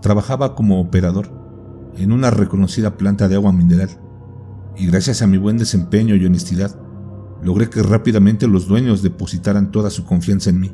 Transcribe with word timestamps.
Trabajaba 0.00 0.54
como 0.54 0.80
operador 0.80 1.30
en 1.96 2.12
una 2.12 2.30
reconocida 2.30 2.96
planta 2.96 3.28
de 3.28 3.34
agua 3.34 3.52
mineral 3.52 3.90
y 4.76 4.86
gracias 4.86 5.22
a 5.22 5.26
mi 5.26 5.36
buen 5.36 5.58
desempeño 5.58 6.14
y 6.14 6.24
honestidad 6.24 6.78
logré 7.42 7.68
que 7.68 7.82
rápidamente 7.82 8.46
los 8.46 8.68
dueños 8.68 9.02
depositaran 9.02 9.70
toda 9.70 9.90
su 9.90 10.04
confianza 10.04 10.50
en 10.50 10.60
mí. 10.60 10.72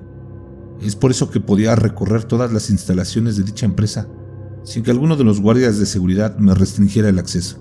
Es 0.80 0.94
por 0.96 1.10
eso 1.10 1.30
que 1.30 1.40
podía 1.40 1.74
recorrer 1.74 2.24
todas 2.24 2.52
las 2.52 2.70
instalaciones 2.70 3.36
de 3.36 3.44
dicha 3.44 3.66
empresa 3.66 4.08
sin 4.64 4.82
que 4.82 4.90
alguno 4.90 5.16
de 5.16 5.24
los 5.24 5.40
guardias 5.40 5.78
de 5.78 5.86
seguridad 5.86 6.36
me 6.38 6.54
restringiera 6.54 7.08
el 7.08 7.18
acceso. 7.18 7.58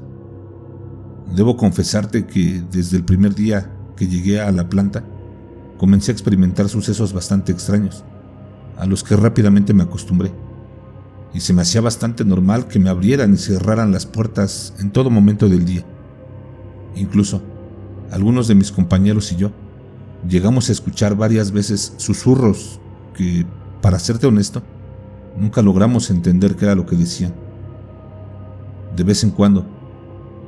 Debo 1.36 1.56
confesarte 1.56 2.26
que 2.26 2.64
desde 2.72 2.98
el 2.98 3.06
primer 3.06 3.36
día 3.36 3.72
que 3.96 4.08
llegué 4.08 4.42
a 4.42 4.52
la 4.52 4.70
planta, 4.70 5.04
comencé 5.78 6.12
a 6.12 6.14
experimentar 6.14 6.70
sucesos 6.70 7.14
bastante 7.14 7.52
extraños, 7.52 8.04
a 8.78 8.86
los 8.86 9.04
que 9.04 9.16
rápidamente 9.16 9.74
me 9.74 9.84
acostumbré, 9.84 10.32
y 11.34 11.42
se 11.42 11.54
me 11.54 11.62
hacía 11.62 11.82
bastante 11.82 12.24
normal 12.24 12.68
que 12.68 12.80
me 12.80 12.90
abrieran 12.90 13.34
y 13.34 13.38
cerraran 13.38 13.92
las 13.92 14.06
puertas 14.06 14.74
en 14.80 14.92
todo 14.92 15.10
momento 15.10 15.50
del 15.50 15.66
día. 15.66 15.84
Incluso, 16.96 17.42
algunos 18.12 18.48
de 18.48 18.56
mis 18.56 18.72
compañeros 18.72 19.32
y 19.32 19.36
yo 19.36 19.52
llegamos 20.28 20.70
a 20.70 20.72
escuchar 20.72 21.16
varias 21.16 21.52
veces 21.52 21.94
susurros 21.98 22.80
que, 23.14 23.46
para 23.82 24.00
serte 24.00 24.28
honesto, 24.28 24.64
nunca 25.38 25.62
logramos 25.62 26.10
entender 26.10 26.56
qué 26.56 26.66
era 26.66 26.76
lo 26.76 26.86
que 26.86 26.96
decían. 26.96 27.34
De 28.96 29.04
vez 29.04 29.24
en 29.24 29.32
cuando, 29.32 29.66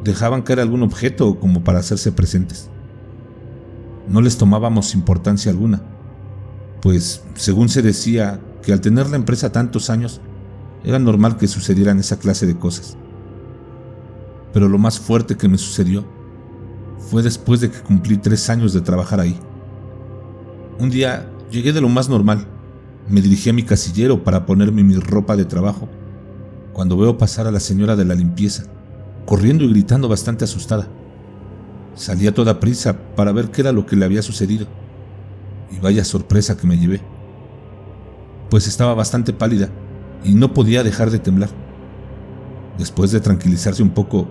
dejaban 0.04 0.42
caer 0.42 0.62
algún 0.62 0.84
objeto 0.84 1.40
como 1.40 1.64
para 1.64 1.80
hacerse 1.80 2.12
presentes. 2.12 2.70
No 4.08 4.22
les 4.22 4.38
tomábamos 4.38 4.94
importancia 4.96 5.52
alguna, 5.52 5.82
pues 6.82 7.24
según 7.36 7.70
se 7.70 7.82
decía 7.82 8.40
que 8.62 8.74
al 8.74 8.82
tener 8.82 9.10
la 9.10 9.18
empresa 9.18 9.52
tantos 9.52 9.90
años, 9.90 10.22
era 10.84 11.00
normal 11.00 11.38
que 11.38 11.48
sucedieran 11.48 12.00
esa 12.00 12.20
clase 12.20 12.46
de 12.46 12.58
cosas. 12.58 12.98
Pero 14.54 14.70
lo 14.70 14.78
más 14.78 15.00
fuerte 15.00 15.36
que 15.36 15.50
me 15.50 15.58
sucedió 15.58 16.06
fue 16.98 17.24
después 17.24 17.62
de 17.62 17.70
que 17.70 17.82
cumplí 17.82 18.18
tres 18.18 18.50
años 18.50 18.74
de 18.74 18.82
trabajar 18.82 19.20
ahí. 19.20 19.38
Un 20.80 20.90
día 20.90 21.30
llegué 21.52 21.74
de 21.74 21.82
lo 21.82 21.90
más 21.90 22.10
normal, 22.10 22.46
me 23.10 23.22
dirigí 23.22 23.50
a 23.50 23.54
mi 23.54 23.64
casillero 23.64 24.24
para 24.24 24.46
ponerme 24.46 24.84
mi 24.84 24.96
ropa 24.96 25.36
de 25.36 25.46
trabajo, 25.46 25.90
cuando 26.74 26.98
veo 26.98 27.18
pasar 27.18 27.48
a 27.48 27.52
la 27.52 27.60
señora 27.60 27.96
de 27.96 28.06
la 28.06 28.16
limpieza, 28.16 28.66
corriendo 29.26 29.64
y 29.64 29.70
gritando 29.70 30.08
bastante 30.08 30.46
asustada. 30.46 30.88
Salí 31.98 32.28
a 32.28 32.34
toda 32.34 32.60
prisa 32.60 32.96
para 33.16 33.32
ver 33.32 33.50
qué 33.50 33.62
era 33.62 33.72
lo 33.72 33.88
que 33.88 33.96
le 33.96 34.06
había 34.06 34.22
sucedido, 34.22 34.68
y 35.76 35.80
vaya 35.80 36.06
sorpresa 36.06 36.56
que 36.56 36.68
me 36.68 36.78
llevé, 36.78 37.02
pues 38.52 38.68
estaba 38.68 38.94
bastante 38.94 39.34
pálida 39.34 39.70
y 40.24 40.36
no 40.36 40.54
podía 40.54 40.84
dejar 40.84 41.10
de 41.10 41.18
temblar. 41.18 41.50
Después 42.78 43.12
de 43.12 43.20
tranquilizarse 43.20 43.82
un 43.82 43.90
poco, 43.90 44.28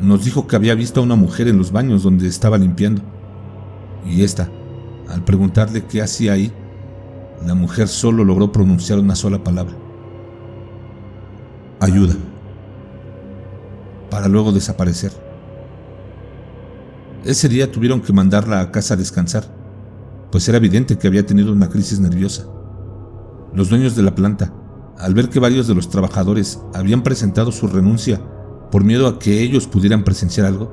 nos 0.00 0.24
dijo 0.24 0.48
que 0.48 0.56
había 0.56 0.74
visto 0.74 0.98
a 0.98 1.04
una 1.04 1.14
mujer 1.14 1.46
en 1.46 1.56
los 1.56 1.70
baños 1.70 2.02
donde 2.02 2.26
estaba 2.26 2.58
limpiando, 2.58 3.00
y 4.04 4.24
esta, 4.24 4.50
al 5.08 5.22
preguntarle 5.22 5.84
qué 5.84 6.02
hacía 6.02 6.32
ahí, 6.32 6.52
la 7.46 7.54
mujer 7.54 7.86
solo 7.86 8.24
logró 8.24 8.50
pronunciar 8.50 8.98
una 8.98 9.14
sola 9.14 9.44
palabra. 9.44 9.76
Ayuda. 11.78 12.16
Para 14.10 14.26
luego 14.26 14.50
desaparecer. 14.50 15.23
Ese 17.24 17.48
día 17.48 17.72
tuvieron 17.72 18.02
que 18.02 18.12
mandarla 18.12 18.60
a 18.60 18.70
casa 18.70 18.92
a 18.92 18.96
descansar, 18.98 19.44
pues 20.30 20.46
era 20.46 20.58
evidente 20.58 20.98
que 20.98 21.06
había 21.06 21.24
tenido 21.24 21.52
una 21.52 21.70
crisis 21.70 21.98
nerviosa. 21.98 22.44
Los 23.54 23.70
dueños 23.70 23.96
de 23.96 24.02
la 24.02 24.14
planta, 24.14 24.52
al 24.98 25.14
ver 25.14 25.30
que 25.30 25.40
varios 25.40 25.66
de 25.66 25.74
los 25.74 25.88
trabajadores 25.88 26.60
habían 26.74 27.02
presentado 27.02 27.50
su 27.50 27.66
renuncia 27.66 28.20
por 28.70 28.84
miedo 28.84 29.08
a 29.08 29.18
que 29.18 29.40
ellos 29.40 29.66
pudieran 29.66 30.04
presenciar 30.04 30.46
algo, 30.46 30.70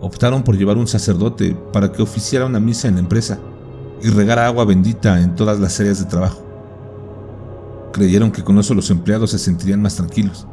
optaron 0.00 0.42
por 0.42 0.56
llevar 0.56 0.76
un 0.76 0.88
sacerdote 0.88 1.56
para 1.72 1.92
que 1.92 2.02
oficiara 2.02 2.46
una 2.46 2.58
misa 2.58 2.88
en 2.88 2.94
la 2.94 3.00
empresa 3.00 3.38
y 4.02 4.08
regara 4.08 4.46
agua 4.46 4.64
bendita 4.64 5.20
en 5.20 5.36
todas 5.36 5.60
las 5.60 5.78
áreas 5.78 6.00
de 6.00 6.06
trabajo. 6.06 6.42
Creyeron 7.92 8.32
que 8.32 8.42
con 8.42 8.58
eso 8.58 8.74
los 8.74 8.90
empleados 8.90 9.30
se 9.30 9.38
sentirían 9.38 9.82
más 9.82 9.94
tranquilos. 9.94 10.48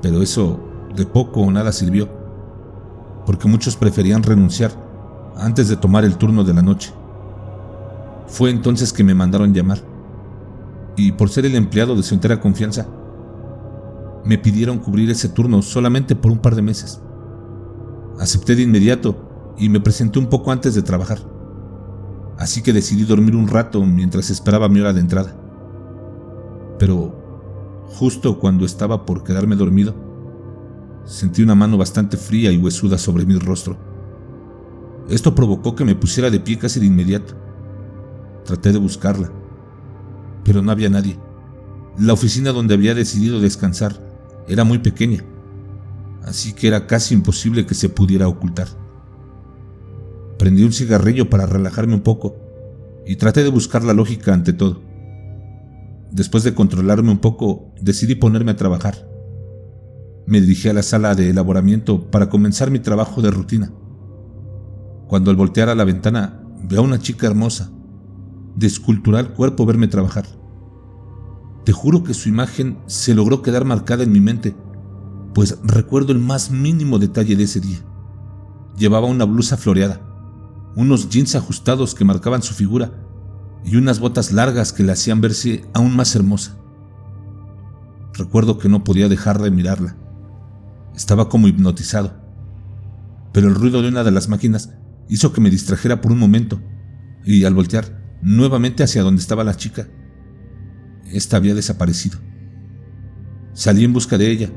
Pero 0.00 0.22
eso 0.22 0.60
de 0.96 1.04
poco 1.04 1.42
o 1.42 1.50
nada 1.50 1.72
sirvió, 1.72 2.21
porque 3.26 3.48
muchos 3.48 3.76
preferían 3.76 4.22
renunciar 4.22 4.72
antes 5.36 5.68
de 5.68 5.76
tomar 5.76 6.04
el 6.04 6.16
turno 6.16 6.44
de 6.44 6.54
la 6.54 6.62
noche. 6.62 6.92
Fue 8.26 8.50
entonces 8.50 8.92
que 8.92 9.04
me 9.04 9.14
mandaron 9.14 9.54
llamar, 9.54 9.80
y 10.96 11.12
por 11.12 11.28
ser 11.30 11.46
el 11.46 11.54
empleado 11.54 11.96
de 11.96 12.02
su 12.02 12.14
entera 12.14 12.40
confianza, 12.40 12.86
me 14.24 14.38
pidieron 14.38 14.78
cubrir 14.78 15.10
ese 15.10 15.28
turno 15.28 15.62
solamente 15.62 16.14
por 16.14 16.30
un 16.30 16.38
par 16.38 16.54
de 16.54 16.62
meses. 16.62 17.00
Acepté 18.20 18.54
de 18.54 18.62
inmediato 18.62 19.54
y 19.58 19.68
me 19.68 19.80
presenté 19.80 20.18
un 20.18 20.26
poco 20.26 20.52
antes 20.52 20.74
de 20.74 20.82
trabajar 20.82 21.18
así 22.42 22.60
que 22.60 22.72
decidí 22.72 23.04
dormir 23.04 23.36
un 23.36 23.46
rato 23.46 23.84
mientras 23.84 24.28
esperaba 24.30 24.68
mi 24.68 24.80
hora 24.80 24.92
de 24.92 25.00
entrada. 25.00 25.36
Pero 26.78 27.14
justo 27.86 28.38
cuando 28.40 28.64
estaba 28.64 29.06
por 29.06 29.22
quedarme 29.22 29.54
dormido, 29.54 29.94
sentí 31.04 31.42
una 31.42 31.54
mano 31.54 31.76
bastante 31.76 32.16
fría 32.16 32.50
y 32.52 32.58
huesuda 32.58 32.98
sobre 32.98 33.24
mi 33.24 33.38
rostro. 33.38 33.78
Esto 35.08 35.34
provocó 35.34 35.74
que 35.74 35.84
me 35.84 35.94
pusiera 35.94 36.30
de 36.30 36.40
pie 36.40 36.58
casi 36.58 36.80
de 36.80 36.86
inmediato. 36.86 37.34
Traté 38.44 38.72
de 38.72 38.78
buscarla, 38.78 39.32
pero 40.44 40.62
no 40.62 40.70
había 40.72 40.88
nadie. 40.88 41.18
La 41.98 42.12
oficina 42.12 42.52
donde 42.52 42.74
había 42.74 42.94
decidido 42.94 43.40
descansar 43.40 44.00
era 44.48 44.64
muy 44.64 44.78
pequeña, 44.78 45.24
así 46.22 46.52
que 46.52 46.68
era 46.68 46.86
casi 46.86 47.14
imposible 47.14 47.66
que 47.66 47.74
se 47.74 47.88
pudiera 47.88 48.28
ocultar. 48.28 48.68
Prendí 50.38 50.64
un 50.64 50.72
cigarrillo 50.72 51.28
para 51.28 51.46
relajarme 51.46 51.94
un 51.94 52.00
poco 52.00 52.36
y 53.06 53.16
traté 53.16 53.42
de 53.42 53.50
buscar 53.50 53.84
la 53.84 53.92
lógica 53.92 54.32
ante 54.32 54.52
todo. 54.52 54.82
Después 56.10 56.44
de 56.44 56.54
controlarme 56.54 57.10
un 57.10 57.18
poco, 57.18 57.72
decidí 57.80 58.14
ponerme 58.14 58.52
a 58.52 58.56
trabajar. 58.56 59.11
Me 60.26 60.40
dirigí 60.40 60.68
a 60.68 60.72
la 60.72 60.82
sala 60.82 61.14
de 61.14 61.30
elaboramiento 61.30 62.10
para 62.10 62.28
comenzar 62.28 62.70
mi 62.70 62.78
trabajo 62.78 63.22
de 63.22 63.30
rutina. 63.30 63.72
Cuando 65.08 65.30
al 65.30 65.36
voltear 65.36 65.68
a 65.68 65.74
la 65.74 65.84
ventana 65.84 66.42
veo 66.62 66.80
a 66.80 66.84
una 66.84 66.98
chica 66.98 67.26
hermosa, 67.26 67.70
de 68.56 68.66
escultural 68.66 69.34
cuerpo 69.34 69.66
verme 69.66 69.88
trabajar. 69.88 70.26
Te 71.64 71.72
juro 71.72 72.02
que 72.02 72.14
su 72.14 72.28
imagen 72.28 72.78
se 72.86 73.14
logró 73.14 73.42
quedar 73.42 73.64
marcada 73.64 74.02
en 74.02 74.12
mi 74.12 74.20
mente, 74.20 74.54
pues 75.34 75.58
recuerdo 75.62 76.12
el 76.12 76.18
más 76.18 76.50
mínimo 76.50 76.98
detalle 76.98 77.36
de 77.36 77.44
ese 77.44 77.60
día. 77.60 77.78
Llevaba 78.76 79.06
una 79.06 79.24
blusa 79.24 79.56
floreada, 79.56 80.00
unos 80.76 81.08
jeans 81.08 81.34
ajustados 81.34 81.94
que 81.94 82.04
marcaban 82.04 82.42
su 82.42 82.54
figura 82.54 82.92
y 83.64 83.76
unas 83.76 84.00
botas 84.00 84.32
largas 84.32 84.72
que 84.72 84.82
la 84.82 84.94
hacían 84.94 85.20
verse 85.20 85.64
aún 85.72 85.94
más 85.94 86.14
hermosa. 86.16 86.58
Recuerdo 88.14 88.58
que 88.58 88.68
no 88.68 88.84
podía 88.84 89.08
dejar 89.08 89.40
de 89.40 89.50
mirarla. 89.50 89.96
Estaba 90.94 91.28
como 91.28 91.48
hipnotizado. 91.48 92.20
Pero 93.32 93.48
el 93.48 93.54
ruido 93.54 93.82
de 93.82 93.88
una 93.88 94.04
de 94.04 94.10
las 94.10 94.28
máquinas 94.28 94.74
hizo 95.08 95.32
que 95.32 95.40
me 95.40 95.50
distrajera 95.50 96.00
por 96.00 96.12
un 96.12 96.18
momento 96.18 96.60
y 97.24 97.44
al 97.44 97.54
voltear 97.54 98.18
nuevamente 98.22 98.82
hacia 98.82 99.02
donde 99.02 99.20
estaba 99.20 99.44
la 99.44 99.56
chica, 99.56 99.88
esta 101.10 101.36
había 101.36 101.54
desaparecido. 101.54 102.18
Salí 103.52 103.84
en 103.84 103.92
busca 103.92 104.18
de 104.18 104.30
ella, 104.30 104.50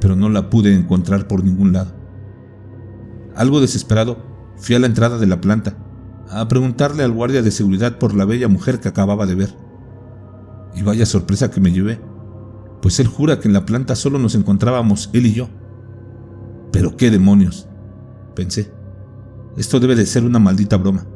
pero 0.00 0.16
no 0.16 0.28
la 0.28 0.50
pude 0.50 0.74
encontrar 0.74 1.28
por 1.28 1.44
ningún 1.44 1.72
lado. 1.72 1.94
Algo 3.34 3.60
desesperado, 3.60 4.34
Fui 4.56 4.74
a 4.74 4.78
la 4.78 4.86
entrada 4.86 5.18
de 5.18 5.26
la 5.26 5.40
planta 5.40 5.76
a 6.30 6.46
preguntarle 6.48 7.02
al 7.02 7.12
guardia 7.12 7.42
de 7.42 7.50
seguridad 7.50 7.98
por 7.98 8.14
la 8.14 8.24
bella 8.24 8.48
mujer 8.48 8.80
que 8.80 8.88
acababa 8.88 9.26
de 9.26 9.34
ver. 9.34 9.54
Y 10.74 10.82
vaya 10.82 11.06
sorpresa 11.06 11.50
que 11.50 11.60
me 11.60 11.72
llevé, 11.72 12.00
pues 12.84 13.00
él 13.00 13.06
jura 13.06 13.40
que 13.40 13.48
en 13.48 13.54
la 13.54 13.64
planta 13.64 13.96
solo 13.96 14.18
nos 14.18 14.34
encontrábamos 14.34 15.08
él 15.14 15.24
y 15.24 15.32
yo. 15.32 15.48
Pero 16.70 16.98
qué 16.98 17.10
demonios, 17.10 17.66
pensé. 18.36 18.70
Esto 19.56 19.80
debe 19.80 19.94
de 19.94 20.04
ser 20.04 20.22
una 20.22 20.38
maldita 20.38 20.76
broma. 20.76 21.06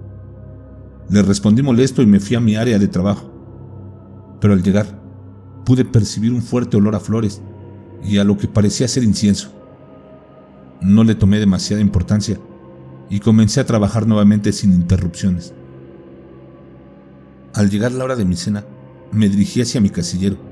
Le 1.11 1.21
respondí 1.21 1.61
molesto 1.61 2.01
y 2.01 2.07
me 2.07 2.21
fui 2.21 2.37
a 2.37 2.41
mi 2.41 2.57
área 2.57 2.79
de 2.79 2.89
trabajo. 2.89 3.31
Pero 4.41 4.55
al 4.55 4.63
llegar, 4.63 4.99
pude 5.67 5.85
percibir 5.85 6.33
un 6.33 6.41
fuerte 6.41 6.79
olor 6.79 6.95
a 6.95 7.01
flores 7.01 7.43
y 8.03 8.17
a 8.17 8.25
lo 8.25 8.39
que 8.39 8.49
parecía 8.49 8.89
ser 8.89 9.05
incienso. 9.05 9.53
No 10.81 11.05
le 11.05 11.17
tomé 11.17 11.39
demasiada 11.39 11.83
importancia 11.83 12.41
y 13.11 13.21
comencé 13.21 13.61
a 13.61 13.67
trabajar 13.67 14.07
nuevamente 14.07 14.53
sin 14.53 14.73
interrupciones. 14.73 15.53
Al 17.53 17.69
llegar 17.69 17.93
la 17.93 18.05
hora 18.05 18.17
de 18.17 18.25
mi 18.25 18.37
cena, 18.37 18.65
me 19.13 19.29
dirigí 19.29 19.61
hacia 19.61 19.83
mi 19.83 19.91
casillero 19.91 20.48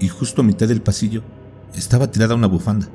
y 0.00 0.08
justo 0.08 0.42
a 0.42 0.44
mitad 0.44 0.68
del 0.68 0.82
pasillo 0.82 1.22
estaba 1.74 2.10
tirada 2.10 2.34
una 2.34 2.46
bufanda. 2.46 2.88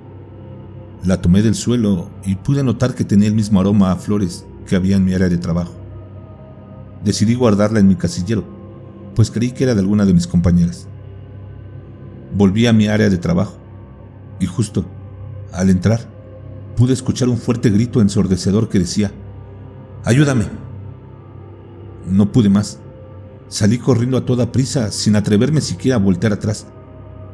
La 1.04 1.22
tomé 1.22 1.42
del 1.42 1.56
suelo 1.56 2.10
y 2.26 2.36
pude 2.36 2.64
notar 2.64 2.96
que 2.96 3.04
tenía 3.04 3.28
el 3.28 3.36
mismo 3.36 3.60
aroma 3.60 3.92
a 3.92 3.96
flores 3.98 4.46
que 4.66 4.76
había 4.76 4.96
en 4.96 5.06
mi 5.06 5.14
área 5.14 5.30
de 5.30 5.38
trabajo. 5.38 5.74
decidí 7.04 7.36
guardarla 7.36 7.80
en 7.80 7.88
mi 7.90 7.96
casillero, 7.96 8.46
pues 9.16 9.30
creí 9.30 9.52
que 9.52 9.66
era 9.66 9.74
de 9.76 9.82
alguna 9.82 10.06
de 10.06 10.14
mis 10.14 10.28
compañeras. 10.28 10.88
Volví 12.34 12.66
a 12.66 12.74
mi 12.74 12.88
área 12.88 13.10
de 13.10 13.18
trabajo 13.18 13.58
y 14.40 14.46
justo 14.46 14.86
al 15.52 15.70
entrar 15.70 16.00
pude 16.76 16.94
escuchar 16.94 17.30
un 17.30 17.38
fuerte 17.38 17.70
grito 17.70 18.02
ensordecedor 18.02 18.70
que 18.70 18.80
decía, 18.80 19.12
¡Ayúdame! 20.06 20.46
No 22.08 22.32
pude 22.32 22.50
más. 22.50 22.80
Salí 23.48 23.78
corriendo 23.78 24.18
a 24.18 24.26
toda 24.26 24.52
prisa 24.52 24.92
sin 24.92 25.16
atreverme 25.16 25.62
siquiera 25.62 25.98
a 25.98 26.00
voltear 26.00 26.34
atrás. 26.34 26.68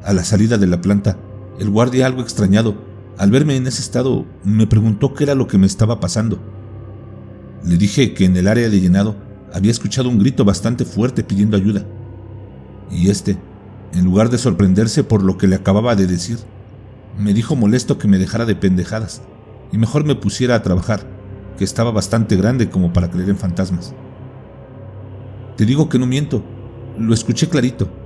A 0.10 0.14
la 0.14 0.24
salida 0.24 0.58
de 0.58 0.66
la 0.66 0.82
planta, 0.82 1.20
el 1.60 1.70
guardia, 1.70 2.08
algo 2.08 2.24
extrañado, 2.24 2.74
al 3.20 3.30
verme 3.30 3.56
en 3.56 3.68
ese 3.68 3.80
estado, 3.80 4.26
me 4.44 4.66
preguntó 4.66 5.14
qué 5.14 5.26
era 5.26 5.36
lo 5.36 5.46
que 5.46 5.60
me 5.60 5.68
estaba 5.68 6.00
pasando. 6.00 6.40
Le 7.64 7.78
dije 7.78 8.16
que 8.16 8.26
en 8.26 8.36
el 8.36 8.48
área 8.48 8.72
de 8.72 8.82
llenado 8.82 9.16
había 9.54 9.70
escuchado 9.70 10.10
un 10.10 10.18
grito 10.18 10.44
bastante 10.46 10.84
fuerte 10.84 11.24
pidiendo 11.24 11.58
ayuda. 11.58 11.86
Y 12.90 13.12
este, 13.12 13.38
en 13.94 14.04
lugar 14.04 14.32
de 14.32 14.40
sorprenderse 14.40 15.04
por 15.04 15.22
lo 15.22 15.38
que 15.38 15.46
le 15.46 15.58
acababa 15.58 15.96
de 15.96 16.08
decir, 16.08 16.40
me 17.16 17.36
dijo 17.36 17.56
molesto 17.56 18.00
que 18.00 18.08
me 18.08 18.18
dejara 18.18 18.46
de 18.46 18.56
pendejadas 18.56 19.22
y 19.72 19.78
mejor 19.78 20.06
me 20.06 20.16
pusiera 20.16 20.56
a 20.56 20.64
trabajar, 20.64 21.06
que 21.56 21.64
estaba 21.64 21.92
bastante 21.92 22.36
grande 22.36 22.72
como 22.72 22.94
para 22.94 23.12
creer 23.12 23.30
en 23.30 23.38
fantasmas. 23.38 23.94
Te 25.56 25.68
digo 25.68 25.88
que 25.88 26.00
no 26.00 26.08
miento, 26.08 26.44
lo 26.98 27.14
escuché 27.14 27.48
clarito. 27.48 27.99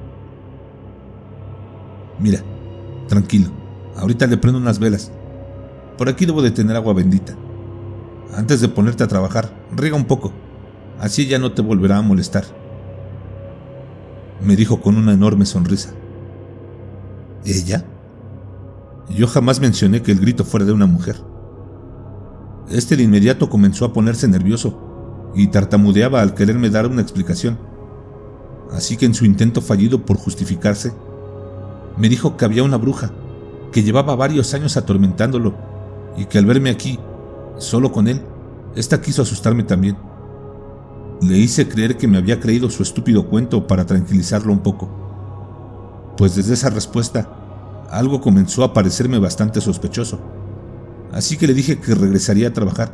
Mira, 2.23 2.39
tranquilo, 3.09 3.49
ahorita 3.97 4.27
le 4.27 4.37
prendo 4.37 4.57
unas 4.57 4.79
velas. 4.79 5.11
Por 5.97 6.07
aquí 6.07 6.25
debo 6.25 6.41
de 6.41 6.51
tener 6.51 6.77
agua 6.77 6.93
bendita. 6.93 7.35
Antes 8.33 8.61
de 8.61 8.69
ponerte 8.69 9.03
a 9.03 9.09
trabajar, 9.09 9.53
riega 9.75 9.97
un 9.97 10.05
poco, 10.05 10.31
así 11.01 11.27
ya 11.27 11.37
no 11.37 11.51
te 11.51 11.61
volverá 11.61 11.97
a 11.97 12.01
molestar. 12.01 12.45
Me 14.41 14.55
dijo 14.55 14.79
con 14.79 14.95
una 14.95 15.11
enorme 15.11 15.45
sonrisa. 15.45 15.93
¿Ella? 17.43 17.83
Yo 19.09 19.27
jamás 19.27 19.59
mencioné 19.59 20.01
que 20.01 20.13
el 20.13 20.21
grito 20.21 20.45
fuera 20.45 20.65
de 20.65 20.71
una 20.71 20.85
mujer. 20.85 21.17
Este 22.69 22.95
de 22.95 23.03
inmediato 23.03 23.49
comenzó 23.49 23.83
a 23.83 23.91
ponerse 23.91 24.29
nervioso 24.29 25.31
y 25.35 25.47
tartamudeaba 25.47 26.21
al 26.21 26.35
quererme 26.35 26.69
dar 26.69 26.87
una 26.87 27.01
explicación. 27.01 27.59
Así 28.71 28.95
que 28.95 29.05
en 29.05 29.13
su 29.13 29.25
intento 29.25 29.59
fallido 29.61 30.05
por 30.05 30.15
justificarse, 30.15 30.93
me 31.97 32.09
dijo 32.09 32.37
que 32.37 32.45
había 32.45 32.63
una 32.63 32.77
bruja 32.77 33.11
que 33.71 33.83
llevaba 33.83 34.15
varios 34.15 34.53
años 34.53 34.77
atormentándolo 34.77 35.55
y 36.17 36.25
que 36.25 36.37
al 36.37 36.45
verme 36.45 36.69
aquí, 36.69 36.99
solo 37.57 37.91
con 37.91 38.07
él, 38.07 38.21
ésta 38.75 39.01
quiso 39.01 39.21
asustarme 39.23 39.63
también. 39.63 39.97
Le 41.21 41.37
hice 41.37 41.67
creer 41.67 41.97
que 41.97 42.07
me 42.07 42.17
había 42.17 42.39
creído 42.39 42.69
su 42.69 42.83
estúpido 42.83 43.27
cuento 43.27 43.67
para 43.67 43.85
tranquilizarlo 43.85 44.51
un 44.51 44.59
poco. 44.59 46.13
Pues 46.17 46.35
desde 46.35 46.53
esa 46.53 46.69
respuesta, 46.69 47.29
algo 47.89 48.21
comenzó 48.21 48.63
a 48.63 48.73
parecerme 48.73 49.19
bastante 49.19 49.61
sospechoso. 49.61 50.19
Así 51.11 51.37
que 51.37 51.47
le 51.47 51.53
dije 51.53 51.79
que 51.79 51.95
regresaría 51.95 52.49
a 52.49 52.53
trabajar 52.53 52.91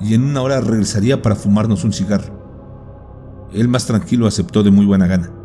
y 0.00 0.14
en 0.14 0.24
una 0.24 0.42
hora 0.42 0.60
regresaría 0.60 1.22
para 1.22 1.36
fumarnos 1.36 1.84
un 1.84 1.92
cigarro. 1.92 2.38
Él 3.52 3.68
más 3.68 3.86
tranquilo 3.86 4.26
aceptó 4.26 4.62
de 4.62 4.70
muy 4.70 4.86
buena 4.86 5.06
gana. 5.06 5.37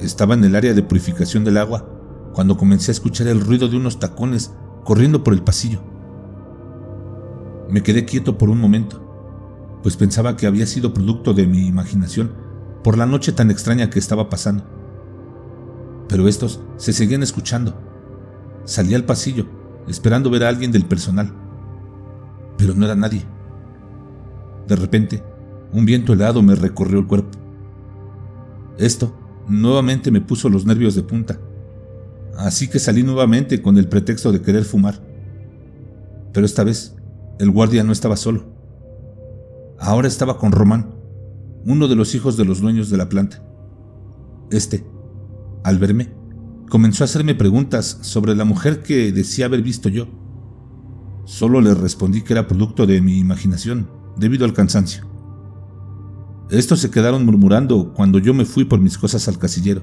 Estaba 0.00 0.34
en 0.34 0.44
el 0.44 0.54
área 0.54 0.74
de 0.74 0.82
purificación 0.82 1.44
del 1.44 1.56
agua 1.56 1.88
cuando 2.32 2.56
comencé 2.56 2.90
a 2.90 2.92
escuchar 2.92 3.26
el 3.26 3.40
ruido 3.40 3.68
de 3.68 3.76
unos 3.76 3.98
tacones 3.98 4.52
corriendo 4.84 5.24
por 5.24 5.34
el 5.34 5.42
pasillo. 5.42 5.80
Me 7.68 7.82
quedé 7.82 8.04
quieto 8.04 8.38
por 8.38 8.48
un 8.48 8.60
momento, 8.60 9.80
pues 9.82 9.96
pensaba 9.96 10.36
que 10.36 10.46
había 10.46 10.66
sido 10.66 10.94
producto 10.94 11.34
de 11.34 11.46
mi 11.46 11.66
imaginación 11.66 12.32
por 12.84 12.96
la 12.96 13.06
noche 13.06 13.32
tan 13.32 13.50
extraña 13.50 13.90
que 13.90 13.98
estaba 13.98 14.28
pasando. 14.28 14.64
Pero 16.08 16.28
estos 16.28 16.60
se 16.76 16.92
seguían 16.92 17.24
escuchando. 17.24 17.74
Salí 18.64 18.94
al 18.94 19.04
pasillo, 19.04 19.46
esperando 19.88 20.30
ver 20.30 20.44
a 20.44 20.48
alguien 20.48 20.70
del 20.70 20.84
personal, 20.84 21.34
pero 22.56 22.72
no 22.74 22.86
era 22.86 22.94
nadie. 22.94 23.26
De 24.68 24.76
repente, 24.76 25.24
un 25.72 25.84
viento 25.84 26.12
helado 26.12 26.40
me 26.40 26.54
recorrió 26.54 27.00
el 27.00 27.06
cuerpo. 27.06 27.36
Esto 28.78 29.12
nuevamente 29.48 30.10
me 30.10 30.20
puso 30.20 30.48
los 30.48 30.66
nervios 30.66 30.94
de 30.94 31.02
punta, 31.02 31.40
así 32.36 32.68
que 32.68 32.78
salí 32.78 33.02
nuevamente 33.02 33.62
con 33.62 33.78
el 33.78 33.88
pretexto 33.88 34.32
de 34.32 34.42
querer 34.42 34.64
fumar. 34.64 35.00
Pero 36.32 36.46
esta 36.46 36.64
vez, 36.64 36.94
el 37.38 37.50
guardia 37.50 37.84
no 37.84 37.92
estaba 37.92 38.16
solo. 38.16 38.46
Ahora 39.78 40.08
estaba 40.08 40.38
con 40.38 40.52
Román, 40.52 40.94
uno 41.64 41.88
de 41.88 41.96
los 41.96 42.14
hijos 42.14 42.36
de 42.36 42.44
los 42.44 42.60
dueños 42.60 42.90
de 42.90 42.96
la 42.96 43.08
planta. 43.08 43.42
Este, 44.50 44.84
al 45.64 45.78
verme, 45.78 46.12
comenzó 46.68 47.04
a 47.04 47.06
hacerme 47.06 47.34
preguntas 47.34 47.98
sobre 48.02 48.34
la 48.34 48.44
mujer 48.44 48.82
que 48.82 49.12
decía 49.12 49.46
haber 49.46 49.62
visto 49.62 49.88
yo. 49.88 50.06
Solo 51.24 51.60
le 51.60 51.74
respondí 51.74 52.22
que 52.22 52.32
era 52.32 52.48
producto 52.48 52.86
de 52.86 53.00
mi 53.00 53.18
imaginación, 53.18 53.90
debido 54.16 54.44
al 54.44 54.54
cansancio. 54.54 55.06
Estos 56.50 56.80
se 56.80 56.90
quedaron 56.90 57.26
murmurando 57.26 57.92
cuando 57.92 58.18
yo 58.18 58.32
me 58.32 58.46
fui 58.46 58.64
por 58.64 58.80
mis 58.80 58.96
cosas 58.96 59.28
al 59.28 59.38
casillero. 59.38 59.82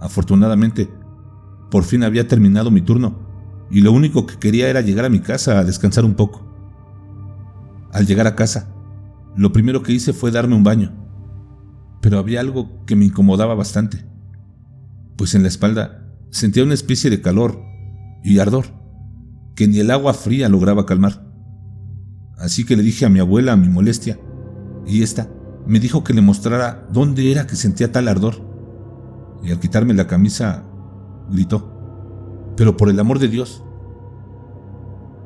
Afortunadamente, 0.00 0.88
por 1.70 1.84
fin 1.84 2.02
había 2.02 2.26
terminado 2.26 2.70
mi 2.70 2.80
turno 2.80 3.18
y 3.70 3.82
lo 3.82 3.92
único 3.92 4.26
que 4.26 4.38
quería 4.38 4.68
era 4.68 4.80
llegar 4.80 5.04
a 5.04 5.10
mi 5.10 5.20
casa 5.20 5.58
a 5.58 5.64
descansar 5.64 6.04
un 6.04 6.14
poco. 6.14 6.46
Al 7.92 8.06
llegar 8.06 8.26
a 8.26 8.34
casa, 8.34 8.72
lo 9.36 9.52
primero 9.52 9.82
que 9.82 9.92
hice 9.92 10.12
fue 10.12 10.30
darme 10.30 10.54
un 10.54 10.64
baño, 10.64 10.92
pero 12.00 12.18
había 12.18 12.40
algo 12.40 12.84
que 12.86 12.96
me 12.96 13.04
incomodaba 13.04 13.54
bastante, 13.54 14.06
pues 15.16 15.34
en 15.34 15.42
la 15.42 15.48
espalda 15.48 16.16
sentía 16.30 16.64
una 16.64 16.74
especie 16.74 17.10
de 17.10 17.20
calor 17.20 17.60
y 18.22 18.38
ardor 18.38 18.66
que 19.54 19.68
ni 19.68 19.78
el 19.78 19.90
agua 19.90 20.14
fría 20.14 20.48
lograba 20.48 20.86
calmar. 20.86 21.26
Así 22.38 22.64
que 22.64 22.76
le 22.76 22.82
dije 22.82 23.04
a 23.04 23.10
mi 23.10 23.20
abuela 23.20 23.56
mi 23.56 23.68
molestia 23.68 24.18
y 24.86 25.02
ésta 25.02 25.28
me 25.66 25.80
dijo 25.80 26.04
que 26.04 26.14
le 26.14 26.20
mostrara 26.20 26.86
dónde 26.92 27.30
era 27.30 27.46
que 27.46 27.56
sentía 27.56 27.92
tal 27.92 28.08
ardor. 28.08 28.36
Y 29.42 29.50
al 29.50 29.60
quitarme 29.60 29.94
la 29.94 30.06
camisa, 30.06 30.64
gritó, 31.30 32.52
pero 32.56 32.76
por 32.76 32.88
el 32.88 32.98
amor 33.00 33.18
de 33.18 33.28
Dios. 33.28 33.62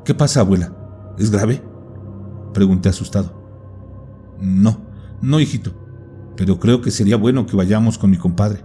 ¿Qué 0.03 0.13
pasa, 0.13 0.41
abuela? 0.41 0.73
¿Es 1.17 1.31
grave? 1.31 1.61
Pregunté 2.53 2.89
asustado. 2.89 3.39
No, 4.41 4.79
no, 5.21 5.39
hijito, 5.39 5.71
pero 6.35 6.59
creo 6.59 6.81
que 6.81 6.91
sería 6.91 7.17
bueno 7.17 7.45
que 7.45 7.55
vayamos 7.55 7.97
con 7.97 8.09
mi 8.09 8.17
compadre. 8.17 8.63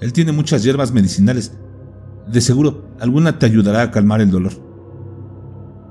Él 0.00 0.12
tiene 0.12 0.32
muchas 0.32 0.62
hierbas 0.62 0.92
medicinales. 0.92 1.52
De 2.26 2.40
seguro, 2.40 2.86
alguna 3.00 3.38
te 3.38 3.46
ayudará 3.46 3.82
a 3.82 3.90
calmar 3.90 4.20
el 4.20 4.30
dolor. 4.30 4.52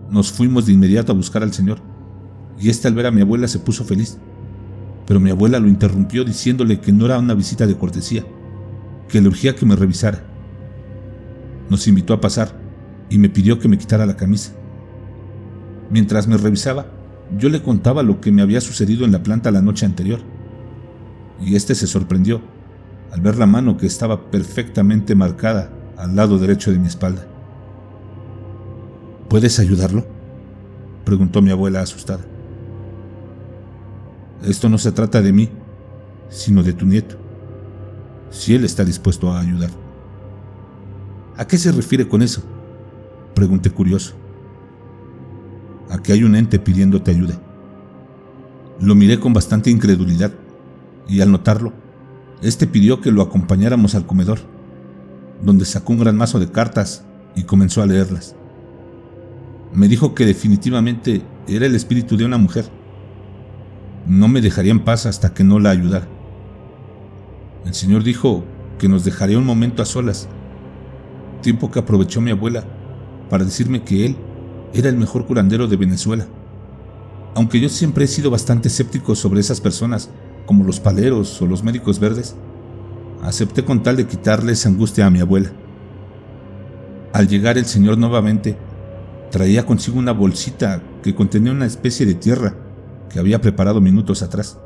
Nos 0.09 0.31
fuimos 0.31 0.65
de 0.65 0.73
inmediato 0.73 1.11
a 1.11 1.15
buscar 1.15 1.43
al 1.43 1.53
señor 1.53 1.79
y 2.59 2.69
este 2.69 2.87
al 2.87 2.93
ver 2.93 3.05
a 3.05 3.11
mi 3.11 3.21
abuela 3.21 3.47
se 3.47 3.59
puso 3.59 3.83
feliz. 3.83 4.17
Pero 5.11 5.19
mi 5.19 5.29
abuela 5.29 5.59
lo 5.59 5.67
interrumpió 5.67 6.23
diciéndole 6.23 6.79
que 6.79 6.93
no 6.93 7.05
era 7.05 7.19
una 7.19 7.33
visita 7.33 7.67
de 7.67 7.77
cortesía, 7.77 8.23
que 9.09 9.19
le 9.19 9.27
urgía 9.27 9.57
que 9.57 9.65
me 9.65 9.75
revisara. 9.75 10.23
Nos 11.69 11.85
invitó 11.89 12.13
a 12.13 12.21
pasar 12.21 12.57
y 13.09 13.17
me 13.17 13.27
pidió 13.27 13.59
que 13.59 13.67
me 13.67 13.77
quitara 13.77 14.05
la 14.05 14.15
camisa. 14.15 14.53
Mientras 15.89 16.29
me 16.29 16.37
revisaba, 16.37 16.85
yo 17.37 17.49
le 17.49 17.61
contaba 17.61 18.03
lo 18.03 18.21
que 18.21 18.31
me 18.31 18.41
había 18.41 18.61
sucedido 18.61 19.03
en 19.03 19.11
la 19.11 19.21
planta 19.21 19.51
la 19.51 19.61
noche 19.61 19.85
anterior. 19.85 20.21
Y 21.41 21.57
este 21.57 21.75
se 21.75 21.87
sorprendió 21.87 22.39
al 23.11 23.19
ver 23.19 23.35
la 23.35 23.47
mano 23.47 23.75
que 23.75 23.87
estaba 23.87 24.31
perfectamente 24.31 25.13
marcada 25.13 25.73
al 25.97 26.15
lado 26.15 26.37
derecho 26.37 26.71
de 26.71 26.79
mi 26.79 26.87
espalda. 26.87 27.27
¿Puedes 29.27 29.59
ayudarlo? 29.59 30.05
preguntó 31.03 31.41
mi 31.41 31.51
abuela 31.51 31.81
asustada. 31.81 32.30
Esto 34.43 34.69
no 34.69 34.77
se 34.77 34.91
trata 34.91 35.21
de 35.21 35.31
mí, 35.31 35.49
sino 36.29 36.63
de 36.63 36.73
tu 36.73 36.85
nieto. 36.85 37.15
Si 38.31 38.55
él 38.55 38.63
está 38.63 38.83
dispuesto 38.83 39.31
a 39.31 39.39
ayudar. 39.39 39.69
¿A 41.37 41.45
qué 41.45 41.57
se 41.57 41.71
refiere 41.71 42.07
con 42.07 42.21
eso? 42.21 42.41
Pregunté 43.35 43.69
curioso. 43.69 44.13
A 45.89 45.99
que 45.99 46.13
hay 46.13 46.23
un 46.23 46.35
ente 46.35 46.57
pidiéndote 46.57 47.11
ayuda. 47.11 47.39
Lo 48.79 48.95
miré 48.95 49.19
con 49.19 49.33
bastante 49.33 49.69
incredulidad 49.69 50.31
y 51.07 51.21
al 51.21 51.31
notarlo, 51.31 51.73
este 52.41 52.65
pidió 52.65 53.01
que 53.01 53.11
lo 53.11 53.21
acompañáramos 53.21 53.93
al 53.93 54.07
comedor, 54.07 54.39
donde 55.43 55.65
sacó 55.65 55.93
un 55.93 55.99
gran 55.99 56.15
mazo 56.15 56.39
de 56.39 56.49
cartas 56.49 57.05
y 57.35 57.43
comenzó 57.43 57.83
a 57.83 57.85
leerlas. 57.85 58.35
Me 59.73 59.87
dijo 59.87 60.15
que 60.15 60.25
definitivamente 60.25 61.21
era 61.47 61.65
el 61.65 61.75
espíritu 61.75 62.17
de 62.17 62.25
una 62.25 62.37
mujer 62.37 62.65
no 64.07 64.27
me 64.27 64.41
dejaría 64.41 64.71
en 64.71 64.83
paz 64.83 65.05
hasta 65.05 65.33
que 65.33 65.43
no 65.43 65.59
la 65.59 65.69
ayudara. 65.69 66.07
El 67.65 67.73
Señor 67.73 68.03
dijo 68.03 68.43
que 68.79 68.89
nos 68.89 69.03
dejaría 69.05 69.37
un 69.37 69.45
momento 69.45 69.81
a 69.81 69.85
solas, 69.85 70.27
tiempo 71.41 71.69
que 71.69 71.79
aprovechó 71.79 72.21
mi 72.21 72.31
abuela 72.31 72.63
para 73.29 73.45
decirme 73.45 73.83
que 73.83 74.05
él 74.05 74.15
era 74.73 74.89
el 74.89 74.97
mejor 74.97 75.25
curandero 75.25 75.67
de 75.67 75.75
Venezuela 75.75 76.27
Aunque 77.35 77.59
yo 77.59 77.69
siempre 77.69 78.05
he 78.05 78.07
sido 78.07 78.31
bastante 78.31 78.67
escéptico 78.67 79.15
sobre 79.15 79.39
esas 79.39 79.61
personas, 79.61 80.09
como 80.45 80.63
los 80.63 80.79
paleros 80.79 81.41
o 81.41 81.45
los 81.45 81.63
médicos 81.63 81.99
verdes, 81.99 82.35
acepté 83.23 83.63
con 83.63 83.83
tal 83.83 83.97
de 83.97 84.07
quitarle 84.07 84.53
esa 84.53 84.69
angustia 84.69 85.05
a 85.05 85.09
mi 85.09 85.19
abuela. 85.19 85.51
Al 87.13 87.27
llegar 87.27 87.57
el 87.57 87.65
señor 87.65 87.97
nuevamente, 87.97 88.57
traía 89.29 89.65
consigo 89.65 89.99
una 89.99 90.11
bolsita 90.11 90.81
que 91.03 91.15
contenía 91.15 91.51
una 91.51 91.65
especie 91.65 92.05
de 92.05 92.15
tierra 92.15 92.55
que 93.11 93.19
había 93.19 93.41
preparado 93.41 93.81
minutos 93.81 94.23
atrás. 94.23 94.57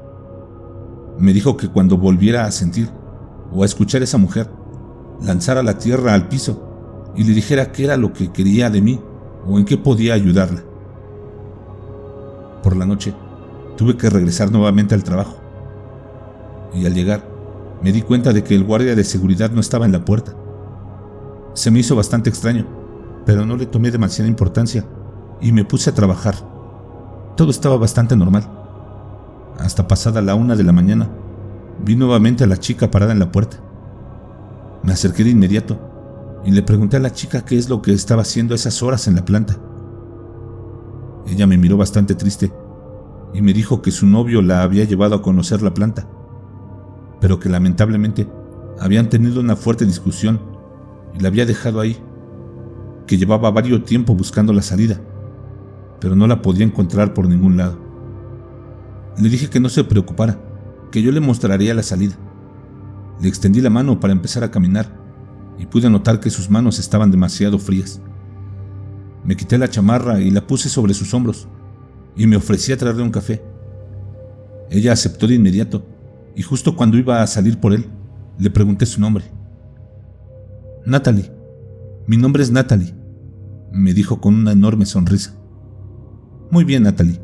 Me 1.17 1.33
dijo 1.33 1.57
que 1.57 1.69
cuando 1.69 1.97
volviera 1.97 2.45
a 2.45 2.51
sentir 2.51 2.89
o 3.51 3.63
a 3.63 3.65
escuchar 3.65 4.01
a 4.01 4.03
esa 4.03 4.17
mujer, 4.17 4.49
lanzara 5.21 5.63
la 5.63 5.77
tierra 5.77 6.13
al 6.13 6.27
piso 6.27 7.11
y 7.15 7.23
le 7.23 7.33
dijera 7.33 7.71
qué 7.71 7.85
era 7.85 7.97
lo 7.97 8.13
que 8.13 8.31
quería 8.31 8.69
de 8.69 8.81
mí 8.81 8.99
o 9.47 9.57
en 9.57 9.65
qué 9.65 9.77
podía 9.77 10.13
ayudarla. 10.13 10.63
Por 12.61 12.75
la 12.75 12.85
noche, 12.85 13.13
tuve 13.77 13.97
que 13.97 14.09
regresar 14.09 14.51
nuevamente 14.51 14.95
al 14.95 15.03
trabajo. 15.03 15.37
Y 16.73 16.85
al 16.85 16.93
llegar, 16.93 17.27
me 17.81 17.91
di 17.91 18.01
cuenta 18.01 18.33
de 18.33 18.43
que 18.43 18.55
el 18.55 18.63
guardia 18.63 18.95
de 18.95 19.03
seguridad 19.03 19.51
no 19.51 19.61
estaba 19.61 19.85
en 19.85 19.91
la 19.91 20.03
puerta. 20.03 20.35
Se 21.53 21.71
me 21.71 21.79
hizo 21.79 21.95
bastante 21.95 22.29
extraño, 22.29 22.67
pero 23.25 23.45
no 23.45 23.55
le 23.55 23.65
tomé 23.65 23.91
demasiada 23.91 24.29
importancia 24.29 24.85
y 25.39 25.51
me 25.51 25.63
puse 25.63 25.89
a 25.89 25.93
trabajar. 25.93 26.54
Todo 27.35 27.51
estaba 27.51 27.75
bastante 27.75 28.15
normal. 28.15 28.49
Hasta 29.59 29.87
pasada 29.87 30.21
la 30.21 30.35
una 30.35 30.55
de 30.55 30.63
la 30.63 30.71
mañana, 30.71 31.09
vi 31.83 31.97
nuevamente 31.97 32.45
a 32.45 32.47
la 32.47 32.57
chica 32.57 32.89
parada 32.89 33.11
en 33.11 33.19
la 33.19 33.31
puerta. 33.31 33.57
Me 34.83 34.93
acerqué 34.93 35.25
de 35.25 35.31
inmediato 35.31 35.77
y 36.45 36.51
le 36.51 36.61
pregunté 36.61 36.95
a 36.95 37.01
la 37.01 37.11
chica 37.11 37.43
qué 37.43 37.57
es 37.57 37.67
lo 37.67 37.81
que 37.81 37.91
estaba 37.91 38.21
haciendo 38.21 38.55
esas 38.55 38.81
horas 38.81 39.07
en 39.09 39.15
la 39.15 39.25
planta. 39.25 39.57
Ella 41.27 41.45
me 41.45 41.57
miró 41.57 41.75
bastante 41.75 42.15
triste 42.15 42.53
y 43.33 43.41
me 43.41 43.51
dijo 43.51 43.81
que 43.81 43.91
su 43.91 44.05
novio 44.05 44.41
la 44.41 44.61
había 44.61 44.85
llevado 44.85 45.15
a 45.15 45.21
conocer 45.21 45.61
la 45.61 45.73
planta, 45.73 46.07
pero 47.19 47.37
que 47.39 47.49
lamentablemente 47.49 48.29
habían 48.79 49.09
tenido 49.09 49.41
una 49.41 49.57
fuerte 49.57 49.85
discusión 49.85 50.39
y 51.13 51.19
la 51.19 51.27
había 51.27 51.45
dejado 51.45 51.81
ahí, 51.81 51.97
que 53.07 53.17
llevaba 53.17 53.51
varios 53.51 53.83
tiempo 53.83 54.15
buscando 54.15 54.53
la 54.53 54.61
salida, 54.61 55.01
pero 56.05 56.15
no 56.15 56.27
la 56.27 56.43
podía 56.43 56.63
encontrar 56.63 57.15
por 57.15 57.27
ningún 57.27 57.57
lado. 57.57 57.79
Le 59.17 59.27
dije 59.27 59.49
que 59.49 59.59
no 59.59 59.69
se 59.69 59.83
preocupara, 59.83 60.39
que 60.91 61.01
yo 61.01 61.11
le 61.11 61.19
mostraría 61.19 61.73
la 61.73 61.81
salida. 61.81 62.13
Le 63.19 63.27
extendí 63.27 63.59
la 63.59 63.71
mano 63.71 63.99
para 63.99 64.13
empezar 64.13 64.43
a 64.43 64.51
caminar 64.51 64.85
y 65.57 65.65
pude 65.65 65.89
notar 65.89 66.19
que 66.19 66.29
sus 66.29 66.47
manos 66.47 66.77
estaban 66.77 67.09
demasiado 67.09 67.57
frías. 67.57 68.03
Me 69.23 69.35
quité 69.35 69.57
la 69.57 69.67
chamarra 69.67 70.21
y 70.21 70.29
la 70.29 70.45
puse 70.45 70.69
sobre 70.69 70.93
sus 70.93 71.11
hombros 71.15 71.47
y 72.15 72.27
me 72.27 72.35
ofrecí 72.35 72.71
a 72.71 72.77
traerle 72.77 73.01
un 73.01 73.09
café. 73.09 73.43
Ella 74.69 74.93
aceptó 74.93 75.25
de 75.25 75.33
inmediato 75.33 75.87
y 76.35 76.43
justo 76.43 76.75
cuando 76.75 76.99
iba 76.99 77.23
a 77.23 77.25
salir 77.25 77.59
por 77.59 77.73
él, 77.73 77.87
le 78.37 78.51
pregunté 78.51 78.85
su 78.85 79.01
nombre. 79.01 79.25
Natalie. 80.85 81.31
Mi 82.05 82.15
nombre 82.15 82.43
es 82.43 82.51
Natalie, 82.51 82.93
me 83.71 83.95
dijo 83.95 84.21
con 84.21 84.35
una 84.35 84.51
enorme 84.51 84.85
sonrisa. 84.85 85.35
Muy 86.51 86.63
bien, 86.63 86.83
Natalie. 86.83 87.21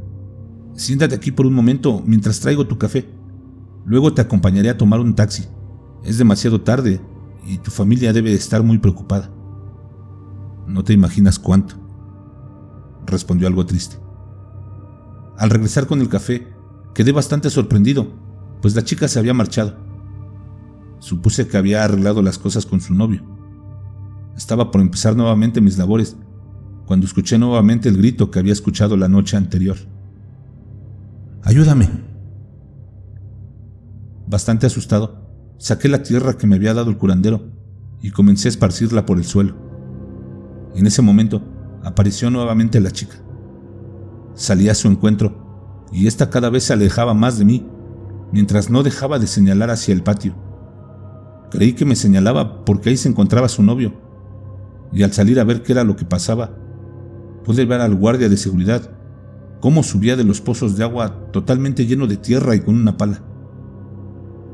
Siéntate 0.74 1.16
aquí 1.16 1.32
por 1.32 1.46
un 1.46 1.54
momento 1.54 2.02
mientras 2.06 2.40
traigo 2.40 2.68
tu 2.68 2.78
café. 2.78 3.10
Luego 3.86 4.14
te 4.14 4.22
acompañaré 4.22 4.70
a 4.70 4.78
tomar 4.78 5.00
un 5.00 5.16
taxi. 5.16 5.46
Es 6.04 6.18
demasiado 6.18 6.62
tarde 6.62 7.02
y 7.46 7.58
tu 7.58 7.72
familia 7.72 8.14
debe 8.14 8.34
estar 8.34 8.64
muy 8.64 8.78
preocupada. 8.78 9.32
No 10.68 10.84
te 10.84 10.94
imaginas 10.94 11.40
cuánto, 11.40 11.76
respondió 13.06 13.48
algo 13.48 13.66
triste. 13.66 13.98
Al 15.38 15.50
regresar 15.50 15.88
con 15.88 16.02
el 16.02 16.10
café, 16.10 16.48
quedé 16.94 17.12
bastante 17.12 17.50
sorprendido, 17.50 18.08
pues 18.62 18.76
la 18.76 18.84
chica 18.84 19.08
se 19.08 19.20
había 19.20 19.34
marchado. 19.34 19.76
Supuse 21.00 21.48
que 21.48 21.58
había 21.58 21.84
arreglado 21.84 22.22
las 22.22 22.38
cosas 22.38 22.66
con 22.66 22.80
su 22.80 22.94
novio 22.94 23.32
estaba 24.42 24.72
por 24.72 24.82
empezar 24.82 25.16
nuevamente 25.16 25.62
mis 25.62 25.78
labores, 25.78 26.18
cuando 26.86 27.06
escuché 27.06 27.38
nuevamente 27.38 27.90
el 27.90 27.98
grito 27.98 28.32
que 28.32 28.40
había 28.40 28.54
escuchado 28.54 28.98
la 28.98 29.08
noche 29.08 29.38
anterior. 29.38 29.78
¡Ayúdame! 31.44 31.90
Bastante 34.28 34.68
asustado, 34.68 35.56
saqué 35.58 35.90
la 35.90 36.04
tierra 36.04 36.38
que 36.38 36.48
me 36.48 36.56
había 36.56 36.74
dado 36.74 36.90
el 36.90 36.98
curandero 36.98 37.42
y 38.02 38.12
comencé 38.12 38.48
a 38.48 38.50
esparcirla 38.50 39.06
por 39.06 39.18
el 39.18 39.26
suelo. 39.26 39.56
En 40.76 40.88
ese 40.88 41.02
momento 41.02 41.42
apareció 41.84 42.30
nuevamente 42.30 42.80
la 42.80 42.92
chica. 42.92 43.18
Salí 44.34 44.70
a 44.70 44.76
su 44.76 44.88
encuentro 44.88 45.86
y 45.92 46.08
ésta 46.08 46.30
cada 46.30 46.50
vez 46.50 46.64
se 46.64 46.74
alejaba 46.74 47.14
más 47.14 47.38
de 47.38 47.46
mí, 47.46 47.68
mientras 48.32 48.70
no 48.70 48.84
dejaba 48.84 49.20
de 49.20 49.28
señalar 49.28 49.70
hacia 49.70 49.94
el 49.94 50.04
patio. 50.04 50.36
Creí 51.52 51.74
que 51.74 51.86
me 51.86 51.98
señalaba 51.98 52.64
porque 52.64 52.90
ahí 52.90 52.98
se 52.98 53.10
encontraba 53.10 53.50
su 53.50 53.62
novio, 53.62 53.94
y 54.94 55.04
al 55.04 55.12
salir 55.12 55.40
a 55.40 55.44
ver 55.44 55.64
qué 55.64 55.74
era 55.74 55.84
lo 55.84 55.98
que 55.98 56.06
pasaba, 56.06 56.58
pude 57.44 57.66
ver 57.66 57.82
al 57.82 57.96
guardia 57.96 58.30
de 58.30 58.38
seguridad 58.38 58.90
cómo 59.60 59.84
subía 59.84 60.16
de 60.16 60.24
los 60.24 60.42
pozos 60.42 60.76
de 60.76 60.84
agua 60.84 61.32
totalmente 61.32 61.86
lleno 61.86 62.08
de 62.08 62.18
tierra 62.18 62.56
y 62.56 62.62
con 62.62 62.76
una 62.76 62.98
pala. 62.98 63.22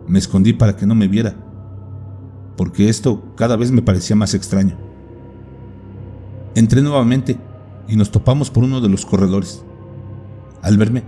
Me 0.08 0.20
escondí 0.20 0.53
para 0.53 0.75
que 0.75 0.86
no 0.86 0.96
me 0.96 1.08
viera, 1.08 1.36
porque 2.56 2.89
esto 2.89 3.34
cada 3.36 3.56
vez 3.56 3.72
me 3.72 3.82
parecía 3.82 4.15
más 4.15 4.34
extraño. 4.34 4.77
Entré 6.56 6.82
nuevamente 6.82 7.38
y 7.88 7.96
nos 7.96 8.12
topamos 8.12 8.50
por 8.51 8.63
uno 8.63 8.82
de 8.82 8.89
los 8.89 9.06
corredores. 9.06 9.63
Al 10.62 10.77
verme, 10.77 11.03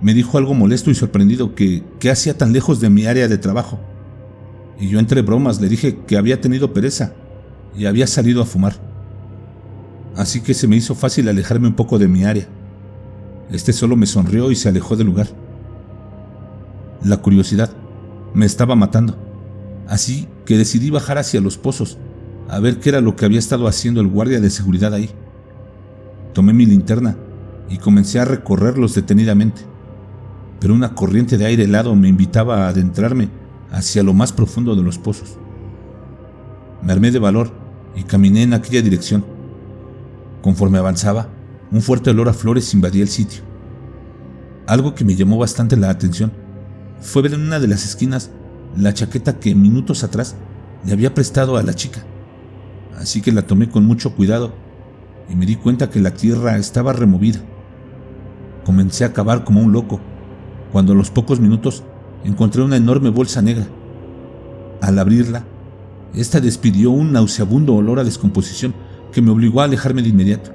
me 0.00 0.14
dijo 0.14 0.38
algo 0.38 0.54
molesto 0.54 0.90
y 0.90 0.94
sorprendido 0.94 1.54
que 1.54 1.82
qué 1.98 2.10
hacía 2.10 2.36
tan 2.36 2.52
lejos 2.52 2.80
de 2.80 2.90
mi 2.90 3.06
área 3.06 3.28
de 3.28 3.38
trabajo. 3.38 3.80
Y 4.78 4.88
yo 4.88 4.98
entre 4.98 5.22
bromas 5.22 5.60
le 5.60 5.68
dije 5.68 6.00
que 6.06 6.16
había 6.16 6.40
tenido 6.40 6.72
pereza 6.72 7.14
y 7.76 7.86
había 7.86 8.06
salido 8.06 8.42
a 8.42 8.46
fumar. 8.46 8.87
Así 10.18 10.40
que 10.40 10.52
se 10.52 10.66
me 10.66 10.74
hizo 10.74 10.96
fácil 10.96 11.28
alejarme 11.28 11.68
un 11.68 11.74
poco 11.74 11.96
de 11.96 12.08
mi 12.08 12.24
área. 12.24 12.48
Este 13.52 13.72
solo 13.72 13.94
me 13.94 14.04
sonrió 14.04 14.50
y 14.50 14.56
se 14.56 14.68
alejó 14.68 14.96
del 14.96 15.06
lugar. 15.06 15.28
La 17.04 17.18
curiosidad 17.18 17.70
me 18.34 18.44
estaba 18.44 18.74
matando, 18.74 19.16
así 19.86 20.26
que 20.44 20.58
decidí 20.58 20.90
bajar 20.90 21.18
hacia 21.18 21.40
los 21.40 21.56
pozos 21.56 21.98
a 22.48 22.58
ver 22.58 22.80
qué 22.80 22.88
era 22.88 23.00
lo 23.00 23.14
que 23.14 23.26
había 23.26 23.38
estado 23.38 23.68
haciendo 23.68 24.00
el 24.00 24.08
guardia 24.08 24.40
de 24.40 24.50
seguridad 24.50 24.92
ahí. 24.92 25.08
Tomé 26.34 26.52
mi 26.52 26.66
linterna 26.66 27.16
y 27.70 27.78
comencé 27.78 28.18
a 28.18 28.24
recorrerlos 28.24 28.96
detenidamente, 28.96 29.62
pero 30.58 30.74
una 30.74 30.96
corriente 30.96 31.38
de 31.38 31.46
aire 31.46 31.62
helado 31.62 31.94
me 31.94 32.08
invitaba 32.08 32.66
a 32.66 32.70
adentrarme 32.70 33.28
hacia 33.70 34.02
lo 34.02 34.14
más 34.14 34.32
profundo 34.32 34.74
de 34.74 34.82
los 34.82 34.98
pozos. 34.98 35.38
Me 36.82 36.92
armé 36.92 37.12
de 37.12 37.20
valor 37.20 37.52
y 37.94 38.02
caminé 38.02 38.42
en 38.42 38.54
aquella 38.54 38.82
dirección. 38.82 39.37
Conforme 40.42 40.78
avanzaba, 40.78 41.28
un 41.70 41.82
fuerte 41.82 42.10
olor 42.10 42.28
a 42.28 42.32
flores 42.32 42.72
invadía 42.74 43.02
el 43.02 43.08
sitio. 43.08 43.42
Algo 44.66 44.94
que 44.94 45.04
me 45.04 45.14
llamó 45.14 45.38
bastante 45.38 45.76
la 45.76 45.90
atención 45.90 46.32
fue 47.00 47.22
ver 47.22 47.34
en 47.34 47.42
una 47.42 47.60
de 47.60 47.68
las 47.68 47.84
esquinas 47.84 48.30
la 48.76 48.94
chaqueta 48.94 49.38
que 49.38 49.54
minutos 49.54 50.04
atrás 50.04 50.36
le 50.84 50.92
había 50.92 51.14
prestado 51.14 51.56
a 51.56 51.62
la 51.62 51.74
chica. 51.74 52.04
Así 52.96 53.20
que 53.20 53.32
la 53.32 53.46
tomé 53.46 53.68
con 53.68 53.84
mucho 53.84 54.14
cuidado 54.14 54.52
y 55.28 55.36
me 55.36 55.46
di 55.46 55.56
cuenta 55.56 55.90
que 55.90 56.00
la 56.00 56.12
tierra 56.12 56.56
estaba 56.56 56.92
removida. 56.92 57.40
Comencé 58.64 59.04
a 59.04 59.12
cavar 59.12 59.44
como 59.44 59.60
un 59.60 59.72
loco, 59.72 60.00
cuando 60.72 60.92
a 60.92 60.96
los 60.96 61.10
pocos 61.10 61.40
minutos 61.40 61.82
encontré 62.24 62.62
una 62.62 62.76
enorme 62.76 63.10
bolsa 63.10 63.42
negra. 63.42 63.66
Al 64.80 64.98
abrirla, 64.98 65.44
esta 66.14 66.40
despidió 66.40 66.90
un 66.90 67.12
nauseabundo 67.12 67.74
olor 67.74 67.98
a 67.98 68.04
descomposición 68.04 68.74
que 69.12 69.22
me 69.22 69.30
obligó 69.30 69.60
a 69.60 69.64
alejarme 69.64 70.02
de 70.02 70.08
inmediato. 70.08 70.50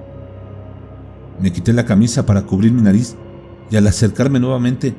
Me 1.40 1.52
quité 1.52 1.74
la 1.74 1.86
camisa 1.86 2.26
para 2.26 2.44
cubrir 2.44 2.72
mi 2.72 2.82
nariz 2.82 3.16
y 3.70 3.76
al 3.76 3.88
acercarme 3.88 4.40
nuevamente 4.40 4.96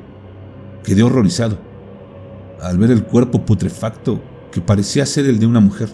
quedé 0.83 1.03
horrorizado 1.03 1.57
al 2.61 2.77
ver 2.77 2.91
el 2.91 3.03
cuerpo 3.03 3.45
putrefacto 3.45 4.21
que 4.51 4.61
parecía 4.61 5.05
ser 5.05 5.25
el 5.25 5.39
de 5.39 5.45
una 5.45 5.59
mujer, 5.59 5.89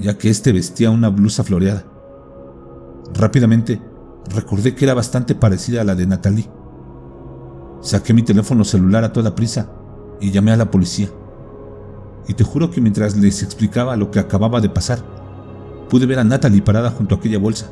ya 0.00 0.16
que 0.16 0.30
éste 0.30 0.52
vestía 0.52 0.90
una 0.90 1.08
blusa 1.08 1.44
floreada. 1.44 1.84
Rápidamente 3.14 3.80
recordé 4.34 4.74
que 4.74 4.84
era 4.84 4.94
bastante 4.94 5.34
parecida 5.34 5.82
a 5.82 5.84
la 5.84 5.94
de 5.94 6.06
Natalie. 6.06 6.50
Saqué 7.80 8.14
mi 8.14 8.22
teléfono 8.22 8.64
celular 8.64 9.04
a 9.04 9.12
toda 9.12 9.34
prisa 9.34 9.70
y 10.20 10.30
llamé 10.30 10.52
a 10.52 10.56
la 10.56 10.70
policía 10.70 11.08
y 12.28 12.34
te 12.34 12.44
juro 12.44 12.70
que 12.70 12.80
mientras 12.80 13.16
les 13.16 13.42
explicaba 13.42 13.96
lo 13.96 14.10
que 14.10 14.20
acababa 14.20 14.60
de 14.60 14.68
pasar, 14.68 15.02
pude 15.92 16.06
ver 16.06 16.18
a 16.20 16.24
Natalie 16.24 16.62
parada 16.62 16.88
junto 16.88 17.14
a 17.14 17.18
aquella 17.18 17.38
bolsa, 17.38 17.70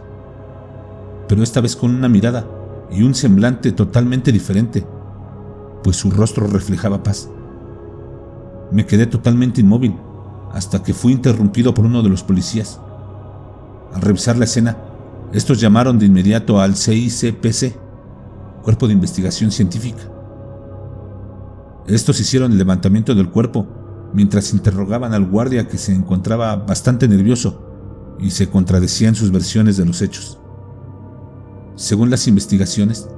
pero 1.26 1.42
esta 1.42 1.62
vez 1.62 1.74
con 1.74 1.94
una 1.94 2.06
mirada 2.06 2.46
y 2.90 3.02
un 3.02 3.14
semblante 3.14 3.72
totalmente 3.72 4.30
diferente, 4.30 4.86
pues 5.82 5.96
su 5.96 6.10
rostro 6.10 6.46
reflejaba 6.46 7.02
paz. 7.02 7.30
Me 8.72 8.84
quedé 8.84 9.06
totalmente 9.06 9.62
inmóvil 9.62 9.96
hasta 10.52 10.82
que 10.82 10.92
fui 10.92 11.12
interrumpido 11.12 11.72
por 11.72 11.86
uno 11.86 12.02
de 12.02 12.10
los 12.10 12.22
policías. 12.22 12.78
Al 13.94 14.02
revisar 14.02 14.36
la 14.36 14.44
escena, 14.44 14.76
estos 15.32 15.58
llamaron 15.58 15.98
de 15.98 16.04
inmediato 16.04 16.60
al 16.60 16.76
CICPC 16.76 17.74
cuerpo 18.62 18.86
de 18.86 18.92
investigación 18.92 19.50
científica. 19.50 20.02
Estos 21.86 22.20
hicieron 22.20 22.52
el 22.52 22.58
levantamiento 22.58 23.14
del 23.14 23.30
cuerpo 23.30 23.66
mientras 24.12 24.52
interrogaban 24.52 25.14
al 25.14 25.24
guardia 25.24 25.68
que 25.68 25.78
se 25.78 25.94
encontraba 25.94 26.54
bastante 26.56 27.08
nervioso 27.08 27.69
y 28.18 28.30
se 28.30 28.48
contradecía 28.48 29.08
en 29.08 29.14
sus 29.14 29.30
versiones 29.30 29.76
de 29.76 29.86
los 29.86 30.02
hechos. 30.02 30.38
Según 31.76 32.10
las 32.10 32.26
investigaciones, 32.28 33.08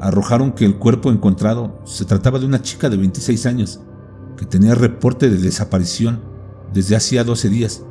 arrojaron 0.00 0.52
que 0.52 0.64
el 0.64 0.76
cuerpo 0.76 1.10
encontrado 1.10 1.80
se 1.84 2.04
trataba 2.04 2.38
de 2.38 2.46
una 2.46 2.60
chica 2.60 2.90
de 2.90 2.96
26 2.96 3.46
años 3.46 3.80
que 4.36 4.44
tenía 4.44 4.74
reporte 4.74 5.30
de 5.30 5.38
desaparición 5.38 6.20
desde 6.72 6.96
hacía 6.96 7.24
12 7.24 7.48
días 7.48 7.84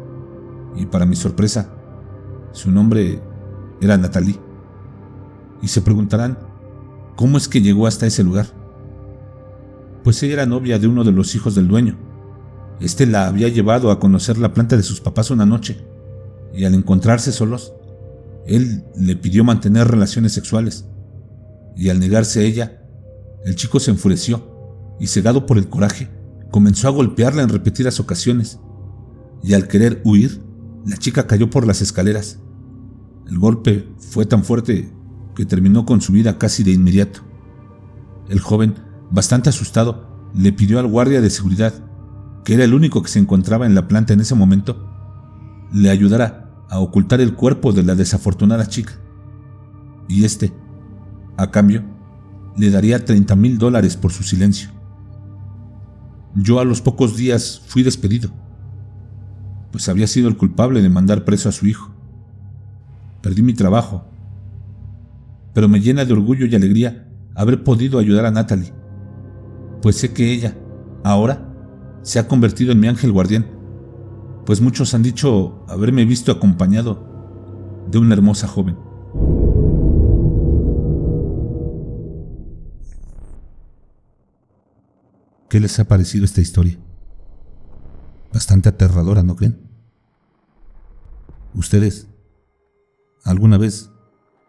y 0.75 0.85
para 0.85 1.05
mi 1.05 1.15
sorpresa, 1.15 1.69
su 2.51 2.71
nombre 2.71 3.21
era 3.81 3.97
Natalie. 3.97 4.39
Y 5.61 5.67
se 5.67 5.81
preguntarán, 5.81 6.39
¿cómo 7.15 7.37
es 7.37 7.47
que 7.47 7.61
llegó 7.61 7.87
hasta 7.87 8.07
ese 8.07 8.23
lugar? 8.23 8.47
Pues 10.03 10.21
ella 10.23 10.33
era 10.33 10.45
novia 10.45 10.79
de 10.79 10.87
uno 10.87 11.03
de 11.03 11.11
los 11.11 11.35
hijos 11.35 11.55
del 11.55 11.67
dueño. 11.67 11.97
Este 12.79 13.05
la 13.05 13.27
había 13.27 13.47
llevado 13.47 13.91
a 13.91 13.99
conocer 13.99 14.37
la 14.37 14.53
planta 14.53 14.75
de 14.75 14.83
sus 14.83 15.01
papás 15.01 15.29
una 15.29 15.45
noche, 15.45 15.85
y 16.53 16.65
al 16.65 16.73
encontrarse 16.73 17.31
solos, 17.31 17.73
él 18.45 18.83
le 18.95 19.15
pidió 19.15 19.43
mantener 19.43 19.87
relaciones 19.87 20.33
sexuales, 20.33 20.85
y 21.75 21.89
al 21.89 21.99
negarse 21.99 22.45
ella, 22.45 22.81
el 23.45 23.55
chico 23.55 23.79
se 23.79 23.91
enfureció 23.91 24.95
y 24.99 25.07
cegado 25.07 25.45
por 25.45 25.57
el 25.57 25.69
coraje, 25.69 26.09
comenzó 26.51 26.87
a 26.87 26.91
golpearla 26.91 27.43
en 27.43 27.49
repetidas 27.49 27.99
ocasiones, 27.99 28.59
y 29.43 29.53
al 29.53 29.67
querer 29.67 30.01
huir, 30.03 30.41
la 30.85 30.97
chica 30.97 31.27
cayó 31.27 31.49
por 31.49 31.65
las 31.65 31.81
escaleras. 31.81 32.39
El 33.27 33.39
golpe 33.39 33.87
fue 33.97 34.25
tan 34.25 34.43
fuerte 34.43 34.91
que 35.35 35.45
terminó 35.45 35.85
con 35.85 36.01
su 36.01 36.11
vida 36.11 36.37
casi 36.37 36.63
de 36.63 36.71
inmediato. 36.71 37.21
El 38.29 38.39
joven, 38.39 38.75
bastante 39.09 39.49
asustado, 39.49 40.29
le 40.35 40.51
pidió 40.51 40.79
al 40.79 40.87
guardia 40.87 41.21
de 41.21 41.29
seguridad, 41.29 41.73
que 42.43 42.55
era 42.55 42.63
el 42.63 42.73
único 42.73 43.01
que 43.01 43.09
se 43.09 43.19
encontraba 43.19 43.65
en 43.65 43.75
la 43.75 43.87
planta 43.87 44.13
en 44.13 44.19
ese 44.19 44.35
momento, 44.35 44.87
le 45.71 45.89
ayudara 45.89 46.40
a 46.71 46.79
ocultar 46.79 47.21
el 47.21 47.35
cuerpo 47.35 47.71
de 47.71 47.83
la 47.83 47.93
desafortunada 47.93 48.67
chica. 48.67 48.93
Y 50.09 50.25
este, 50.25 50.51
a 51.37 51.51
cambio, 51.51 51.83
le 52.57 52.71
daría 52.71 53.05
30 53.05 53.35
mil 53.35 53.59
dólares 53.59 53.95
por 53.95 54.11
su 54.11 54.23
silencio. 54.23 54.71
Yo 56.33 56.59
a 56.59 56.65
los 56.65 56.81
pocos 56.81 57.15
días 57.15 57.61
fui 57.67 57.83
despedido 57.83 58.31
pues 59.71 59.87
había 59.89 60.07
sido 60.07 60.27
el 60.27 60.37
culpable 60.37 60.81
de 60.81 60.89
mandar 60.89 61.23
preso 61.25 61.49
a 61.49 61.53
su 61.53 61.65
hijo. 61.65 61.91
Perdí 63.21 63.41
mi 63.41 63.53
trabajo, 63.53 64.05
pero 65.53 65.69
me 65.69 65.79
llena 65.79 66.05
de 66.05 66.13
orgullo 66.13 66.45
y 66.45 66.55
alegría 66.55 67.07
haber 67.35 67.63
podido 67.63 67.97
ayudar 67.97 68.25
a 68.25 68.31
Natalie, 68.31 68.73
pues 69.81 69.95
sé 69.95 70.11
que 70.11 70.31
ella, 70.31 70.57
ahora, 71.03 71.47
se 72.03 72.19
ha 72.19 72.27
convertido 72.27 72.71
en 72.71 72.79
mi 72.79 72.87
ángel 72.87 73.11
guardián, 73.11 73.47
pues 74.51 74.59
muchos 74.59 74.93
han 74.93 75.01
dicho 75.01 75.63
haberme 75.69 76.03
visto 76.03 76.29
acompañado 76.29 77.85
de 77.89 77.97
una 77.97 78.15
hermosa 78.15 78.49
joven. 78.49 78.77
¿Qué 85.47 85.61
les 85.61 85.79
ha 85.79 85.85
parecido 85.85 86.25
esta 86.25 86.41
historia? 86.41 86.77
Bastante 88.33 88.67
aterradora, 88.67 89.23
¿no 89.23 89.37
creen? 89.37 89.57
¿Ustedes 91.53 92.09
alguna 93.23 93.57
vez 93.57 93.89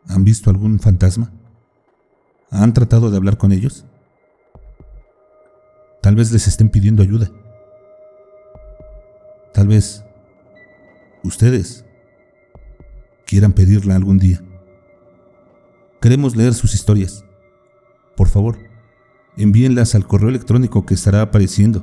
han 0.09 0.25
visto 0.25 0.51
algún 0.51 0.81
fantasma? 0.81 1.31
¿Han 2.51 2.75
tratado 2.75 3.09
de 3.13 3.19
hablar 3.19 3.39
con 3.39 3.53
ellos? 3.53 3.85
Tal 6.01 6.17
vez 6.17 6.33
les 6.33 6.49
estén 6.49 6.71
pidiendo 6.71 7.05
ayuda. 7.05 7.31
Tal 9.53 9.69
vez 9.69 10.05
ustedes 11.23 11.85
quieran 13.27 13.53
pedirla 13.53 13.97
algún 13.97 14.19
día. 14.19 14.43
Queremos 16.01 16.37
leer 16.37 16.55
sus 16.55 16.75
historias. 16.75 17.25
Por 18.17 18.29
favor, 18.29 18.59
envíenlas 19.37 19.95
al 19.95 20.07
correo 20.07 20.29
electrónico 20.29 20.85
que 20.85 20.95
estará 20.95 21.23
apareciendo 21.23 21.83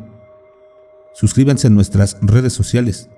suscríbanse 1.20 1.68
a 1.68 1.70
nuestras 1.70 2.18
redes 2.22 2.54
sociales 2.54 3.10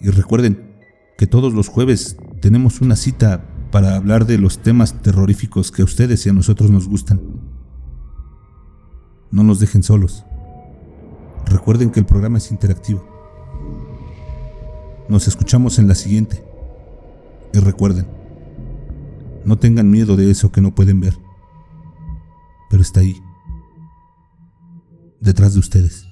y 0.00 0.08
recuerden 0.08 0.76
que 1.18 1.26
todos 1.26 1.52
los 1.52 1.68
jueves 1.68 2.16
tenemos 2.40 2.80
una 2.80 2.96
cita 2.96 3.44
para 3.70 3.96
hablar 3.96 4.24
de 4.24 4.38
los 4.38 4.62
temas 4.62 5.02
terroríficos 5.02 5.70
que 5.70 5.82
a 5.82 5.84
ustedes 5.84 6.24
y 6.24 6.30
a 6.30 6.32
nosotros 6.32 6.70
nos 6.70 6.88
gustan. 6.88 7.20
No 9.30 9.42
nos 9.42 9.60
dejen 9.60 9.82
solos. 9.82 10.24
Recuerden 11.44 11.90
que 11.90 12.00
el 12.00 12.06
programa 12.06 12.38
es 12.38 12.50
interactivo. 12.50 13.17
Nos 15.08 15.26
escuchamos 15.28 15.78
en 15.78 15.88
la 15.88 15.94
siguiente. 15.94 16.44
Y 17.52 17.58
recuerden, 17.58 18.06
no 19.44 19.58
tengan 19.58 19.90
miedo 19.90 20.16
de 20.16 20.30
eso 20.30 20.52
que 20.52 20.60
no 20.60 20.74
pueden 20.74 21.00
ver, 21.00 21.16
pero 22.68 22.82
está 22.82 23.00
ahí, 23.00 23.22
detrás 25.20 25.54
de 25.54 25.60
ustedes. 25.60 26.07